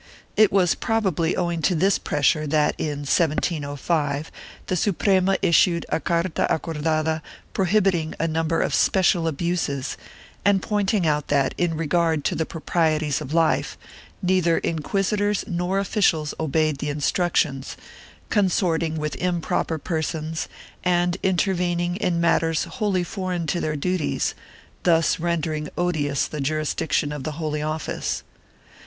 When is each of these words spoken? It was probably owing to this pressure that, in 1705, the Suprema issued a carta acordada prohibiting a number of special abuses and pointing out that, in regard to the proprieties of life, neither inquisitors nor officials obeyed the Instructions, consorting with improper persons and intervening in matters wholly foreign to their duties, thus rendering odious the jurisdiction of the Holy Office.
It 0.35 0.51
was 0.51 0.73
probably 0.73 1.35
owing 1.35 1.61
to 1.61 1.75
this 1.75 1.99
pressure 1.99 2.47
that, 2.47 2.73
in 2.79 3.01
1705, 3.05 4.31
the 4.65 4.75
Suprema 4.75 5.37
issued 5.43 5.85
a 5.89 5.99
carta 5.99 6.47
acordada 6.49 7.21
prohibiting 7.53 8.15
a 8.19 8.27
number 8.27 8.61
of 8.63 8.73
special 8.73 9.27
abuses 9.27 9.97
and 10.43 10.59
pointing 10.59 11.05
out 11.05 11.27
that, 11.27 11.53
in 11.55 11.77
regard 11.77 12.25
to 12.25 12.33
the 12.35 12.47
proprieties 12.47 13.21
of 13.21 13.31
life, 13.35 13.77
neither 14.23 14.57
inquisitors 14.57 15.43
nor 15.45 15.77
officials 15.77 16.33
obeyed 16.39 16.79
the 16.79 16.89
Instructions, 16.89 17.77
consorting 18.31 18.97
with 18.97 19.15
improper 19.17 19.77
persons 19.77 20.47
and 20.83 21.17
intervening 21.21 21.95
in 21.97 22.19
matters 22.19 22.63
wholly 22.63 23.03
foreign 23.03 23.45
to 23.45 23.61
their 23.61 23.75
duties, 23.75 24.33
thus 24.81 25.19
rendering 25.19 25.69
odious 25.77 26.25
the 26.25 26.41
jurisdiction 26.41 27.11
of 27.11 27.23
the 27.23 27.33
Holy 27.33 27.61
Office. 27.61 28.23